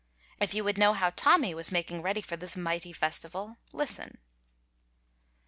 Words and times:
If 0.39 0.55
you 0.55 0.63
would 0.63 0.79
know 0.79 0.93
how 0.93 1.11
Tommy 1.11 1.53
was 1.53 1.71
making 1.71 2.01
ready 2.01 2.21
for 2.21 2.35
this 2.35 2.57
mighty 2.57 2.91
festival, 2.91 3.57
listen. 3.71 4.17